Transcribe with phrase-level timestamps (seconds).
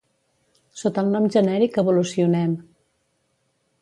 [0.83, 2.57] Sota el nom genèric Evolucionem.